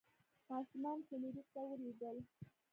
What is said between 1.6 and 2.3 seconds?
ویرېدل.